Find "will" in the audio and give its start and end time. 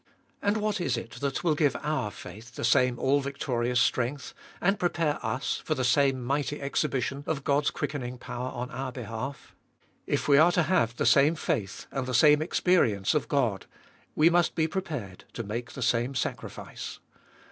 1.43-1.53